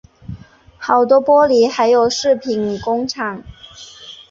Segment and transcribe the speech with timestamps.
[0.79, 3.43] 好多玻璃还有饰品工厂